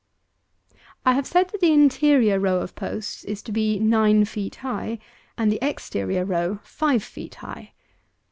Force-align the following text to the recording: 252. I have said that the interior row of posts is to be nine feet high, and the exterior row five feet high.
252. 1.05 1.09
I 1.11 1.13
have 1.13 1.27
said 1.27 1.49
that 1.51 1.61
the 1.61 1.71
interior 1.71 2.39
row 2.39 2.57
of 2.59 2.73
posts 2.73 3.23
is 3.25 3.43
to 3.43 3.51
be 3.51 3.77
nine 3.77 4.25
feet 4.25 4.55
high, 4.55 4.97
and 5.37 5.51
the 5.51 5.63
exterior 5.63 6.25
row 6.25 6.57
five 6.63 7.03
feet 7.03 7.35
high. 7.35 7.73